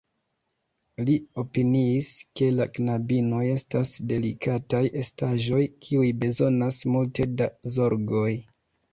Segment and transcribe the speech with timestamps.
[1.07, 2.07] Li opiniis,
[2.39, 8.33] ke la knabinoj estas delikataj estaĵoj, kiuj bezonas multe da zorgoj.